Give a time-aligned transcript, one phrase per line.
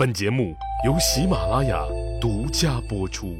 [0.00, 1.84] 本节目由喜马拉雅
[2.18, 3.36] 独家播出。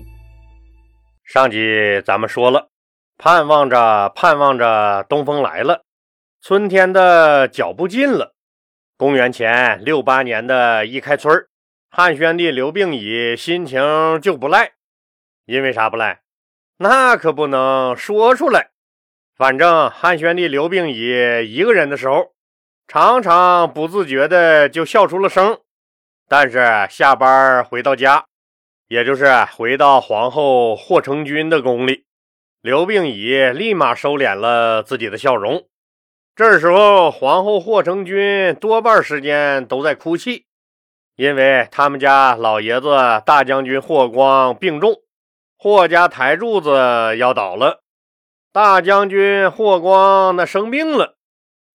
[1.25, 1.59] 上集
[2.05, 2.69] 咱们说了，
[3.17, 5.87] 盼望着盼望着，东风来了，
[6.43, 8.35] 春天的脚步近了。
[8.99, 11.47] 公元前六八年的一开春
[11.89, 14.73] 汉宣帝刘病已心情就不赖，
[15.47, 16.21] 因为啥不赖？
[16.77, 18.69] 那可不能说出来。
[19.35, 22.35] 反正汉宣帝刘病已一个人的时候，
[22.87, 25.59] 常常不自觉的就笑出了声。
[26.31, 28.25] 但是下班回到家，
[28.87, 32.05] 也就是回到皇后霍成君的宫里，
[32.63, 35.67] 刘病已立马收敛了自己的笑容。
[36.37, 40.47] 这时候，皇后霍成君多半时间都在哭泣，
[41.17, 45.03] 因为他们家老爷子大将军霍光病重，
[45.59, 46.71] 霍家台柱子
[47.19, 47.83] 要倒了。
[48.53, 51.17] 大将军霍光那生病了。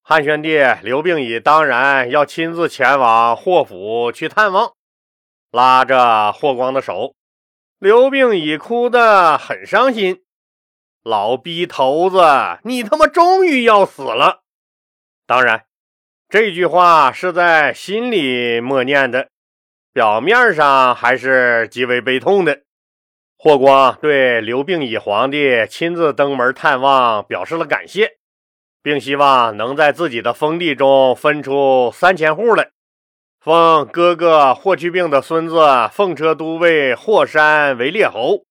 [0.08, 4.74] 汉宣帝刘病已当然要亲自前往霍府去探望，
[5.50, 7.16] 拉着霍光的手，
[7.80, 10.22] 刘病已哭得很伤心。
[11.02, 12.20] 老逼头子，
[12.66, 14.44] 你他妈终于要死了！
[15.26, 15.66] 当然，
[16.30, 19.30] 这句话是在心里默念的，
[19.92, 22.62] 表面上还是极为悲痛的。
[23.40, 28.20] 霍光对刘病已皇帝亲自登门探望表示了感谢。
[28.86, 32.70] 并希望能在自己的封地中分出三千户来，
[33.40, 35.58] 封哥哥霍去病的孙子
[35.92, 38.44] 奉车都尉霍山为列侯，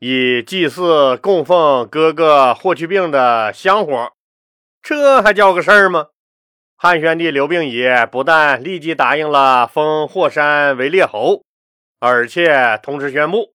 [0.00, 4.10] 以祭祀供奉哥哥霍去病的香火。
[4.82, 6.06] 这还叫个事儿吗？
[6.76, 11.44] 汉宣帝刘病已不但立即答应了封霍山为列侯，
[12.00, 13.52] 而且同时宣布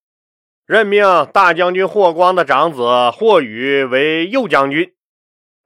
[0.66, 4.94] 任命大将军霍光的长子霍宇为右将军。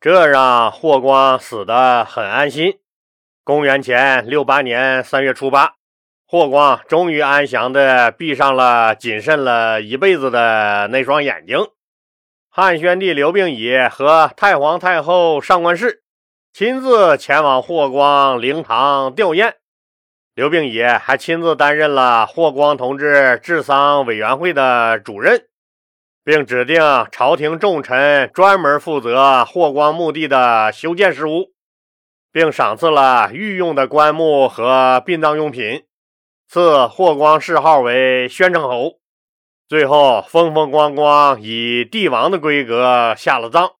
[0.01, 2.79] 这让霍光死得很安心。
[3.43, 5.75] 公元前六八年三月初八，
[6.25, 11.59] 霍光终于安详地闭上了谨慎了一辈子的那双眼睛。
[12.49, 16.01] 汉宣帝刘病已和太皇太后上官氏
[16.51, 19.53] 亲自前往霍光灵堂吊唁，
[20.33, 25.45] 刘病已还亲自担任了霍光同志治丧委员会的主任。
[26.23, 26.79] 并指定
[27.11, 31.53] 朝廷重臣专门负责霍光墓地的修建事务，
[32.31, 35.83] 并赏赐了御用的棺木和殡葬用品，
[36.47, 38.99] 赐霍光谥号为宣城侯。
[39.67, 43.71] 最后风风光光以帝王的规格下了葬，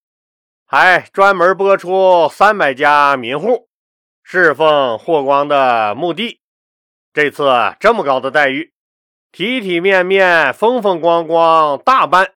[0.66, 3.68] 还专门拨出三百家民户
[4.24, 6.40] 侍奉霍光的墓地。
[7.14, 8.74] 这次这么高的待遇。
[9.32, 12.34] 体体面面、风风光光大办，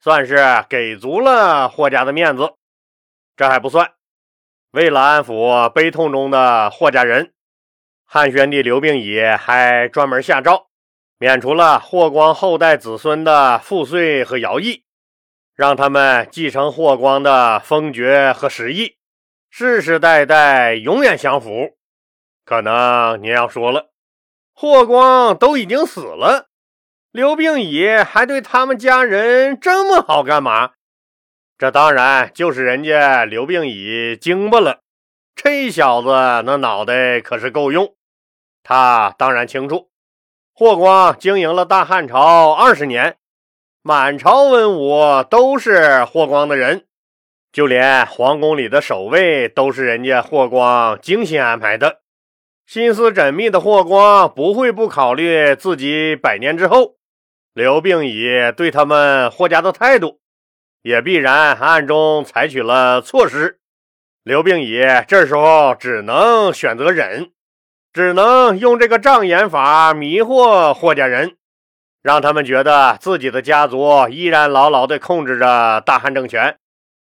[0.00, 2.54] 算是给足了霍家的面子。
[3.36, 3.92] 这还不算，
[4.70, 7.32] 为了安抚悲痛中的霍家人，
[8.04, 10.68] 汉宣帝刘病已还专门下诏，
[11.18, 14.84] 免除了霍光后代子孙的赋税和徭役，
[15.56, 18.96] 让他们继承霍光的封爵和实邑，
[19.50, 21.76] 世世代代永远享福。
[22.44, 23.89] 可能您要说了。
[24.60, 26.48] 霍光都已经死了，
[27.12, 30.72] 刘病已还对他们家人这么好干嘛？
[31.56, 34.80] 这当然就是人家刘病已精巴了。
[35.34, 36.08] 这小子
[36.44, 37.94] 那脑袋可是够用，
[38.62, 39.88] 他当然清楚，
[40.52, 43.16] 霍光经营了大汉朝二十年，
[43.80, 46.84] 满朝文武都是霍光的人，
[47.50, 52.02] 就连皇宫里的守卫都是人家霍光精心安排的。
[52.70, 56.94] 心思缜密的霍光不会不考虑自己百年之后
[57.52, 60.20] 刘病已对他们霍家的态度，
[60.80, 63.58] 也必然暗中采取了措施。
[64.22, 67.32] 刘病已这时候只能选择忍，
[67.92, 71.38] 只能用这个障眼法迷惑霍家人，
[72.04, 76.56] 让他们觉得自己的家族依然牢牢地控制着大汉政权，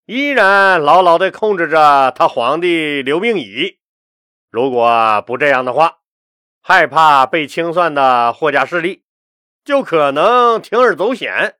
[0.07, 3.77] 依然牢牢地控制着他皇帝刘病已。
[4.53, 5.97] 如果不这样的话，
[6.61, 9.03] 害怕被清算的霍家势力
[9.65, 11.55] 就可能铤而走险，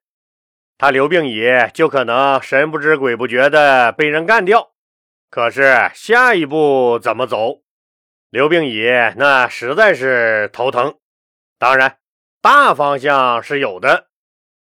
[0.78, 4.74] 他刘病已就可能神不知鬼不觉的被人干掉。
[5.32, 7.64] 可是下一步怎么走？
[8.30, 11.00] 刘病已那实在是头疼。
[11.58, 11.98] 当然，
[12.44, 14.10] 大方向是有的，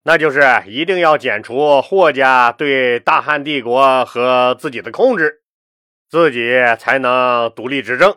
[0.04, 5.42] 那就是一定要剪除霍家对大汉帝国和自己的控制，
[6.08, 8.16] 自己才能独立执政。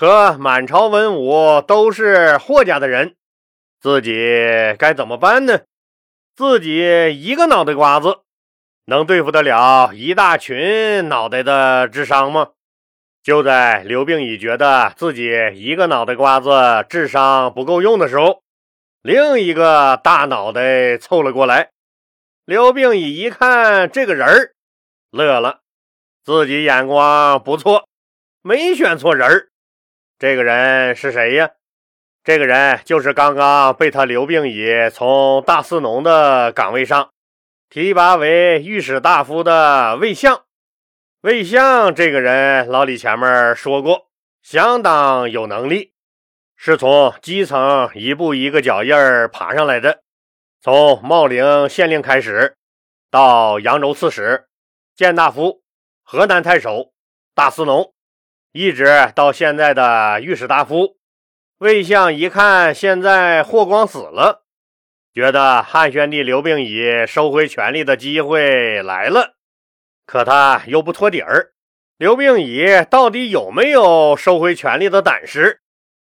[0.00, 3.16] 可满朝文武都是霍家的人，
[3.82, 4.14] 自己
[4.78, 5.60] 该怎么办呢？
[6.34, 6.78] 自己
[7.22, 8.20] 一个脑袋瓜子，
[8.86, 12.52] 能对付得了一大群脑袋的智商吗？
[13.22, 18.42] 就在刘病已觉得自己一个脑袋瓜子智商不够用的时候，
[19.02, 21.72] 另一个大脑袋凑了过来。
[22.46, 24.54] 刘病已一看这个人儿，
[25.10, 25.60] 乐了，
[26.24, 27.86] 自己眼光不错，
[28.40, 29.48] 没选错人儿。
[30.20, 31.52] 这个人是谁呀？
[32.22, 37.12] 这个人就是刚刚被他刘病已从大司农的岗位上
[37.70, 40.44] 提拔为御史大夫的魏相。
[41.22, 44.10] 魏相这个人，老李前面说过，
[44.42, 45.94] 相当有能力，
[46.54, 48.92] 是从基层一步一个脚印
[49.32, 50.02] 爬上来的。
[50.60, 52.58] 从茂陵县令开始，
[53.10, 54.44] 到扬州刺史、
[54.94, 55.62] 谏大夫、
[56.02, 56.92] 河南太守、
[57.34, 57.94] 大司农，
[58.52, 60.96] 一直到现在的御史大夫。
[61.58, 64.44] 魏相一看，现在霍光死了，
[65.12, 69.34] 觉得汉宣帝刘病已收回权力的机会来了。
[70.04, 71.52] 可他又不托底儿，
[71.96, 75.60] 刘病已到底有没有收回权力的胆识？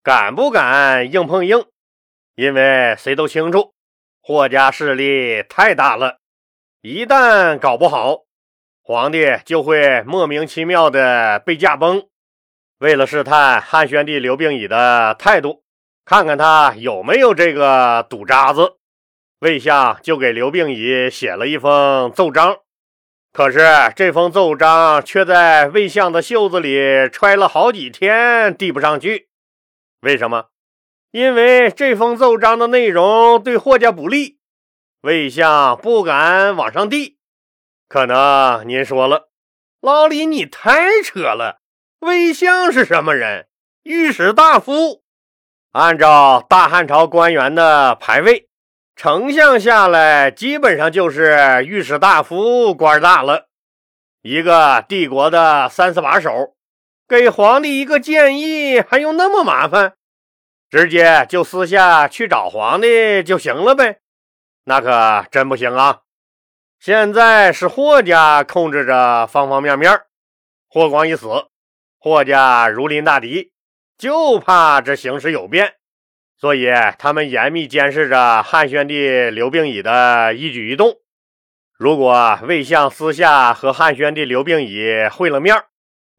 [0.02, 1.66] 敢不敢硬碰硬？
[2.34, 3.76] 因为谁都清楚。
[4.20, 6.20] 霍家势力太大了，
[6.82, 8.22] 一旦搞不好，
[8.82, 12.08] 皇帝就会莫名其妙的被驾崩。
[12.82, 15.62] 为了试探汉宣帝刘病已的态度，
[16.04, 18.78] 看看他有没有这个赌渣子，
[19.42, 22.58] 魏相就给刘病已写了一封奏章。
[23.32, 23.60] 可是
[23.96, 29.30] 这封奏章却在魏相的袖子里揣了好几天，递不上去。
[30.02, 30.48] 为什么？
[31.12, 34.40] 因为这封奏章的内容对霍家不利，
[35.02, 37.20] 魏相不敢往上递。
[37.88, 39.30] 可能您说了，
[39.82, 41.61] 老李你太扯了。
[42.02, 43.48] 魏相是什么人？
[43.84, 45.04] 御史大夫。
[45.72, 48.50] 按照大汉朝官员的排位，
[48.96, 53.50] 丞相下来基本上就是御史大夫官大了。
[54.24, 56.56] 一个帝国的三四把手，
[57.08, 59.94] 给皇帝一个建议，还用那么麻烦？
[60.72, 64.00] 直接就私下去找皇帝就行了呗，
[64.64, 66.02] 那可真不行啊！
[66.80, 70.02] 现在是霍家控制着方方面面，
[70.68, 71.28] 霍光一死，
[72.04, 73.52] 霍家如临大敌，
[73.96, 75.76] 就怕这形势有变，
[76.36, 76.68] 所以
[76.98, 80.96] 他们严密监视着汉宣帝刘病已的一举一动。
[81.78, 85.56] 如果魏相私下和汉宣帝刘病已会了面，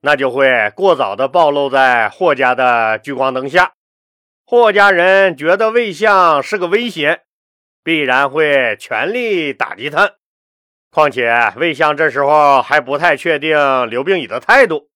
[0.02, 3.73] 那就会过早的暴露在霍家的聚光灯下。
[4.46, 7.23] 霍家人觉得魏相是个威胁，
[7.82, 10.12] 必然会全力打击他。
[10.93, 14.91] 况且魏相这时候还不太确定刘病已的态度，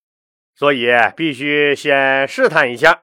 [0.57, 3.03] 所以必须先试探一下，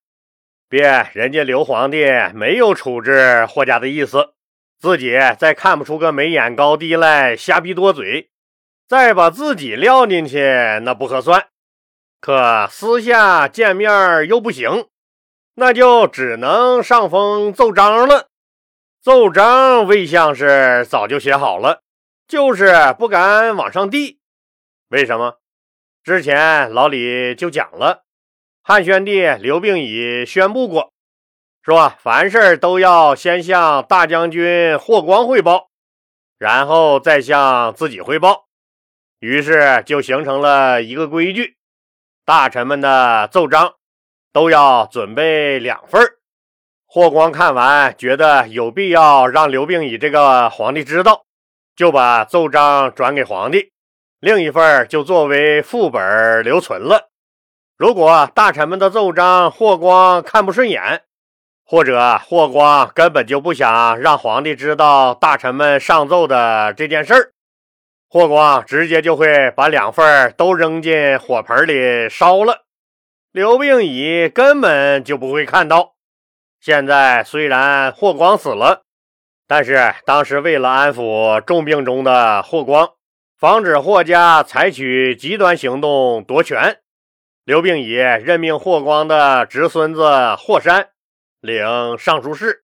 [0.67, 4.33] 别人家刘皇帝没有处置霍家的意思，
[4.79, 8.31] 自己再看不出个眉眼高低来，瞎逼多嘴，
[8.87, 10.39] 再把自己撂进去，
[10.81, 11.47] 那不合算。
[12.19, 14.87] 可私下见面又不行。
[15.55, 18.29] 那就只能上封奏章了。
[18.99, 21.83] 奏章魏相是早就写好了，
[22.27, 24.17] 就是不敢往上递。
[24.87, 25.42] 为什么？
[26.03, 28.03] 之前老李就讲了，
[28.61, 30.91] 汉宣帝刘病已宣布过，
[31.61, 35.69] 说凡事都要先向大将军霍光汇报，
[36.37, 38.47] 然后再向自己汇报。
[39.19, 41.55] 于是就形成了一个规矩：
[42.25, 43.75] 大臣们的奏章。
[44.33, 46.01] 都要准备两份
[46.87, 51.23] 霍光看完，觉得有必要让刘病已这个皇帝知道，
[51.75, 53.72] 就把奏章转给皇帝，
[54.23, 57.09] 另一份就作为副本留存了。
[57.77, 61.03] 如果大臣们的奏章霍光看不顺眼，
[61.65, 67.33] 或者霍光根本就不想让皇帝知道大臣们上奏的这件事儿，
[68.07, 72.63] 霍光直接就会把两份都扔进火盆里烧了。
[73.33, 75.95] 刘病已根本就不会看到。
[76.61, 78.83] 现在虽然霍光死了，
[79.49, 82.89] 但是当时为了安抚重病中的霍光，
[83.43, 86.79] 防止霍家采取极端行动夺权，
[87.43, 90.91] 刘病已任命霍光的侄孙子霍山
[91.41, 92.63] 领尚书事，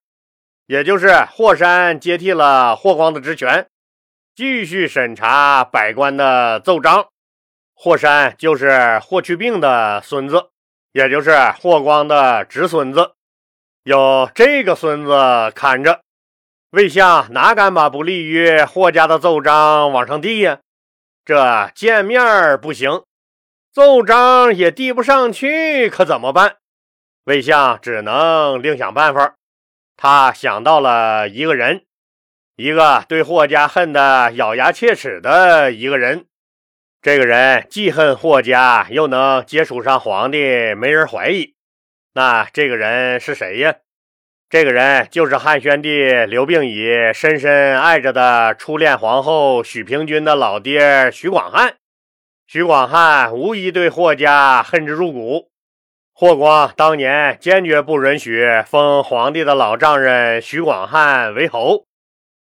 [0.67, 3.67] 也就是霍山接替了霍光的职权，
[4.33, 7.09] 继续审查百官的奏章。
[7.75, 10.51] 霍山就是霍去病的孙子。
[10.93, 13.15] 也就是霍光的侄孙子，
[13.83, 16.03] 有这个孙子看着，
[16.69, 20.59] 魏相哪敢把不利于霍家的奏章往上递呀？
[21.29, 23.03] 这见面不行，
[23.71, 26.55] 奏章也递不上去，可怎么办？
[27.25, 29.36] 魏相只能另想办法。
[29.95, 31.86] 他想到了一个人，
[32.55, 36.25] 一个对霍家恨得咬牙切齿的一个人，
[37.00, 41.53] 这个人既恨霍家，又能接触上皇帝，没人怀疑。
[42.15, 43.75] 那这个人是谁呀？
[44.50, 51.75] 这个人就是汉宣帝刘病已深深爱着的初恋皇后许平君的老爹许广汉。
[52.48, 55.51] 许广汉无疑对霍家恨之入骨。
[56.15, 61.86] 霍光当年坚决不允许封皇帝的老丈人许广汉为侯，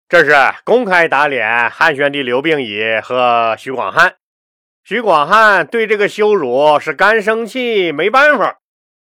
[0.08, 0.32] 这是
[0.64, 4.14] 公开打脸汉宣帝刘病已和许广汉。
[4.82, 8.56] 许广汉对这个羞辱是干生气，没办法，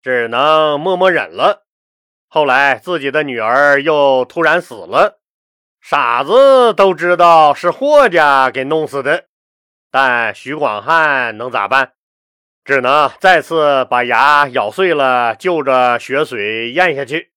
[0.03, 1.64] 只能默默忍了。
[2.35, 5.21] 后来自己的女儿又突然死了，
[5.79, 9.27] 傻子都知道是霍家给弄死的，
[9.89, 11.93] 但徐广汉能咋办？
[12.65, 17.31] 只能再次把牙咬碎了，就着血水咽下去。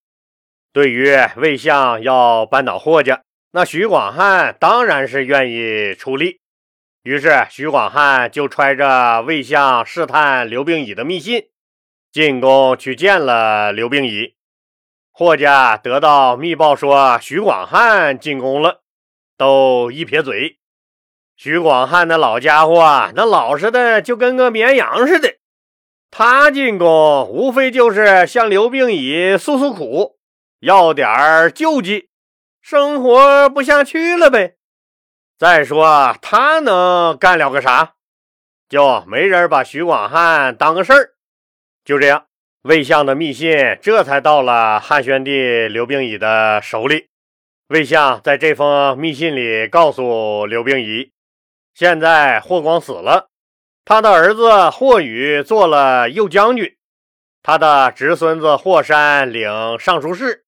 [0.73, 6.41] 对于魏相要扳倒霍家，那徐广汉当然是愿意出力。
[7.05, 11.51] 于是徐广汉就揣着魏相试探刘病已的密信，
[12.11, 14.35] 进宫去见了刘病已。
[15.19, 18.83] 霍家得到密报说徐广汉进宫了，
[19.37, 20.61] 都一撇嘴。
[21.35, 25.39] 徐广汉那老家伙啊，那老实的就跟个绵羊似的。
[26.09, 30.21] 他进宫无非就是向刘病已诉诉苦，
[30.61, 32.11] 要点救济，
[32.63, 34.55] 生活不下去了呗。
[35.37, 37.95] 再说他能干了个啥？
[38.69, 41.15] 就没人把徐广汉当个事儿。
[41.85, 42.28] 就这样，
[42.63, 47.07] 魏相的密信这才到了汉宣帝刘病已的手里。
[47.69, 51.13] 魏相在这封密信里告诉刘病已。
[51.75, 53.29] 现在霍光死了，
[53.85, 56.77] 他的儿子霍宇做了右将军，
[57.43, 60.45] 他的侄孙子霍山领尚书事，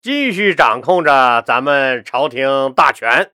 [0.00, 3.32] 继续掌控着咱们朝廷大权。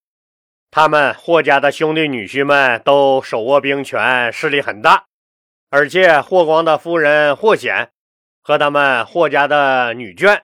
[0.71, 5.05] 他们霍家的兄弟女婿们都手握兵权，势力很大，
[5.71, 7.91] 而且霍光的夫人霍显
[8.45, 10.43] 和他们霍家的女眷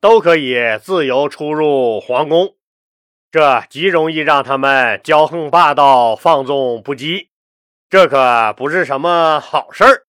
[0.00, 2.54] 都可以自由出入皇宫。
[3.30, 7.26] 这极容易让他们骄横霸道、放纵不羁，
[7.90, 10.04] 这可不是什么好事儿。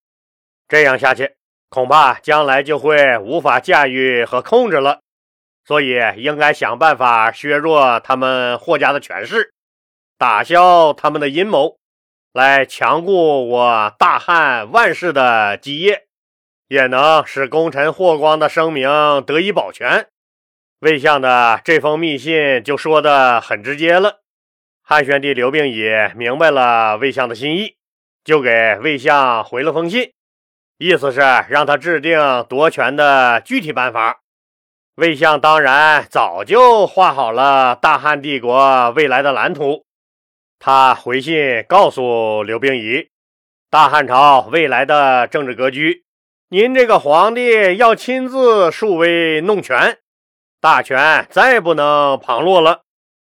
[0.68, 1.36] 这样下去，
[1.70, 5.00] 恐怕将来就会无法驾驭和控制了。
[5.68, 9.52] 所以，应该想办法削弱他们霍家的权势，
[10.20, 11.78] 打消他们的阴谋，
[12.32, 16.05] 来强固我大汉万世的基业，
[16.76, 18.90] 也能使功臣霍光的声名
[19.26, 20.10] 得以保全。
[20.80, 24.20] 魏相的这封密信就说的很直接了，
[24.84, 27.78] 汉宣帝刘病已明白了魏相的心意，
[28.26, 30.12] 就给魏相回了封信，
[30.78, 34.20] 意思是让他制定夺权的具体办法。
[34.96, 39.86] 魏相当然早就画好了大汉帝国未来的蓝图，
[40.60, 43.08] 他回信告诉刘病已，
[43.70, 46.05] 大汉朝未来的政治格局，
[46.50, 49.98] 您这个皇帝要亲自树威弄权。
[50.62, 52.84] 大权再不能旁落了，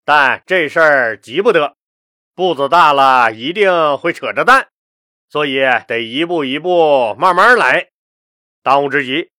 [0.05, 1.75] 但这事儿急不得，
[2.35, 4.69] 步子大了一定会扯着蛋，
[5.31, 7.89] 所以得一步一步慢慢来。
[8.63, 9.31] 当务之急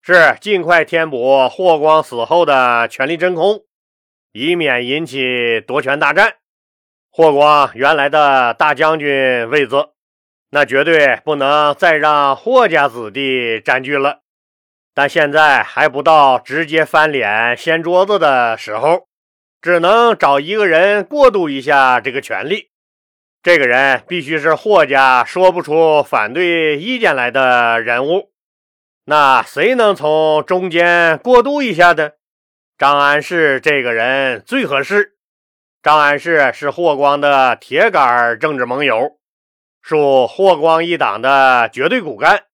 [0.00, 3.64] 是尽快填补霍光死后的权力真空，
[4.30, 6.36] 以免引起夺权大战。
[7.10, 9.88] 霍光原来的大将军位子，
[10.50, 14.20] 那绝对不能再让霍家子弟占据了。
[14.94, 19.06] 但现在还不到直接翻脸掀桌子的时候，
[19.60, 22.70] 只能找一个人过渡一下这个权力。
[23.42, 28.32] 这个人必须是霍家说不出反对意见来的人物。
[29.04, 32.16] 那谁能从中间过渡一下的？
[32.76, 35.14] 张安世这个人最合适。
[35.82, 39.17] 张安世是霍光的铁杆政治盟友，
[39.82, 42.44] 属霍光一党的绝对骨干。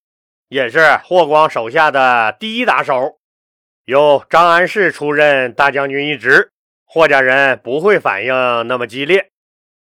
[0.49, 3.19] 也是霍光手下的第一打手，
[3.87, 6.53] 由张安世出任大将军一职，
[6.85, 8.33] 霍家人不会反应
[8.69, 9.31] 那么激烈，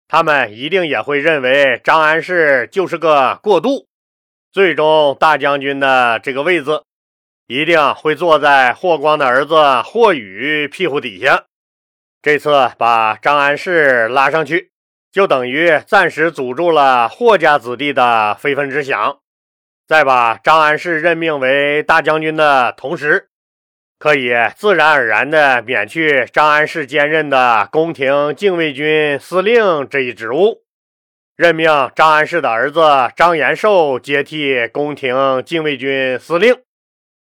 [0.06, 3.88] 他们一定也会认为张安世就是个过渡，
[4.52, 6.84] 最终大将军的这个位子
[7.48, 11.46] 一定会坐在霍光的儿子霍宇屁股底下。
[12.22, 14.69] 这次把张安世拉上去，
[15.12, 19.18] 就等于暂时阻住了霍家子弟的非分之想。
[19.86, 23.28] 在把张安世任命为大将军的同时，
[23.98, 30.62] 可以自然而然地免去张安世兼任的宫廷禁卫军司令这一职务，
[31.36, 32.80] 任命张安世的儿子
[33.16, 36.54] 张延寿接替宫廷禁卫军司令。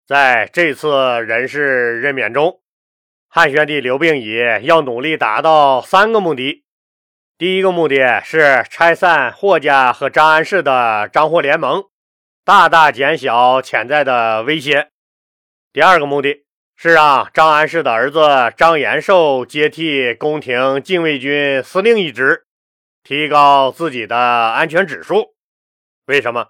[0.06, 0.90] 在这次
[1.22, 2.60] 人事任免中，
[3.28, 6.64] 汉宣帝刘病已要努力达到三个目的：
[7.40, 11.84] 第一个目的是拆散霍家和张安氏的张霍联盟，
[12.44, 14.90] 大大减小潜在的威胁。
[15.72, 16.44] 第二个目的
[16.76, 22.44] 是让张安氏的儿子张延寿接替宫廷禁卫军司令一职，
[23.02, 25.34] 提高自己的安全指数。
[26.04, 26.48] 为什么？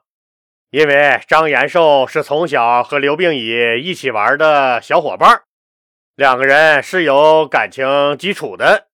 [0.70, 5.42] 因为张延寿是从小和刘病已一起玩的小伙伴，
[6.16, 8.88] 两个人是有感情基础的。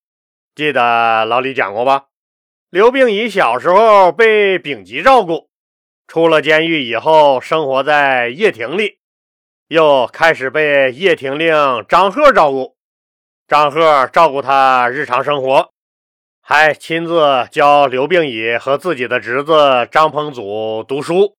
[0.57, 2.07] 记得老李讲过吧？
[2.71, 5.51] 刘病已小时候被丙吉照顾，
[6.09, 8.99] 出了监狱以后，生活在掖庭里，
[9.69, 12.75] 又开始被掖庭令张贺照顾。
[13.47, 15.73] 张贺照顾他日常生活，
[16.41, 21.37] 还亲自教刘病已和自己的侄子张彭祖读书，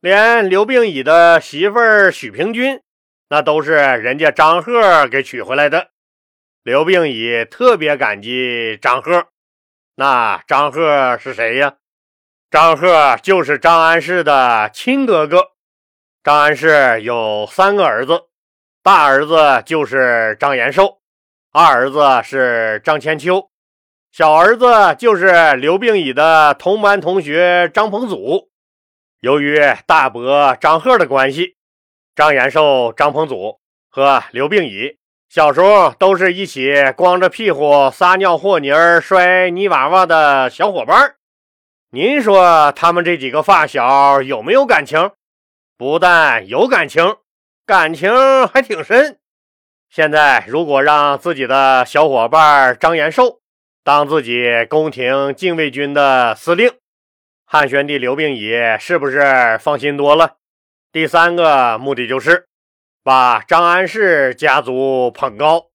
[0.00, 2.82] 连刘病已的媳妇儿许平君，
[3.30, 5.88] 那都是人家张贺给娶回来的。
[6.62, 9.28] 刘病已特别感激张贺，
[9.94, 11.76] 那张贺是谁呀？
[12.50, 15.52] 张贺就是张安世的亲哥哥。
[16.22, 18.24] 张安世有三个儿子，
[18.82, 21.00] 大儿子就是张延寿，
[21.50, 23.50] 二儿子是张千秋，
[24.12, 28.50] 小儿子就是刘病已的同班同学张彭祖。
[29.20, 31.56] 由于大伯张贺的关系，
[32.14, 34.99] 张延寿、张彭祖和刘病已。
[35.30, 41.14] 小时候都是一起光着屁股撒尿和泥儿、摔泥娃娃的小伙伴
[41.92, 45.12] 您说他们这几个发小有没有感情？
[45.78, 47.14] 不但有感情，
[47.64, 48.10] 感情
[48.48, 49.20] 还挺深。
[49.88, 53.38] 现在如果让自己的小伙伴张延寿
[53.84, 56.72] 当自己宫廷禁卫军的司令，
[57.44, 60.38] 汉宣帝刘病已是不是放心多了？
[60.90, 62.49] 第三个目的就是。
[63.10, 65.70] 把张安世家族捧高，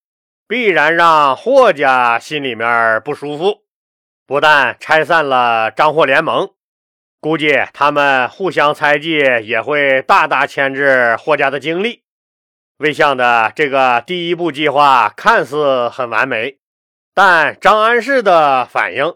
[0.48, 3.66] 必然让霍家心里面不舒服。
[4.26, 6.52] 不但拆散了张霍联盟，
[7.20, 12.04] 估计他们互相猜忌也会大大牵制霍家的精力。
[12.78, 16.60] 魏相的这个第一步计划看似很完美，
[17.14, 19.14] 但张安世的反应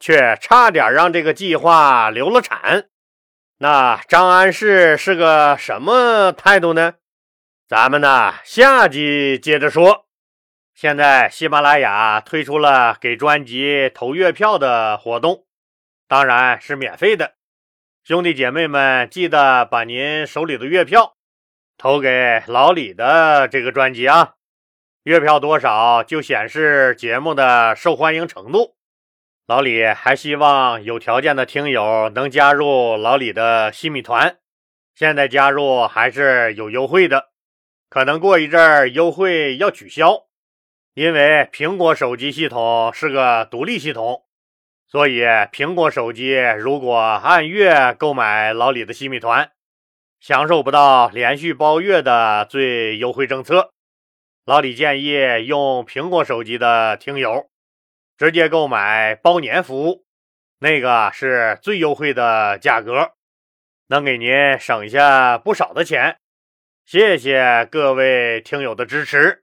[0.00, 2.86] 却差点让这个计划流了产。
[3.58, 6.94] 那张安世是个什么态度呢？
[7.68, 10.06] 咱们呢，下集接着说。
[10.72, 15.44] 现在喜马拉雅推出了给专辑投月票的活动，
[16.08, 17.34] 当然是免费的。
[18.02, 21.16] 兄弟姐妹们，记得把您手里的月票
[21.76, 24.36] 投给老李的这个专辑啊！
[25.02, 28.76] 月票多少就显示节目的受欢迎程度。
[29.46, 34.38] 老李还希望有条件的听友能加入老李的新米团，
[34.94, 37.28] 现在加入还是有优惠的。
[37.88, 40.26] 可能过一阵儿优惠要取消，
[40.94, 44.26] 因为苹果手机系统是个独立系统，
[44.86, 45.22] 所以
[45.52, 49.52] 苹果手机如果按月购买老李的新米团，
[50.20, 53.72] 享受不到连续包月的最优惠政策。
[54.44, 57.48] 老李建议用苹果手机的听友
[58.16, 60.04] 直接购买包年服务，
[60.58, 63.12] 那个是最优惠的价格，
[63.86, 66.18] 能给您省下不少的钱。
[66.90, 69.42] 谢谢各位听友的支持。